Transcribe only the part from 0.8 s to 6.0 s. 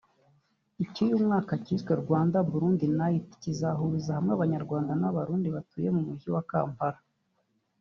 Icy’uyu mwaka cyiswe “Rwanda/Burundi Night” kizahuriza hamwe Abanyarwanda n’Abarundi batuye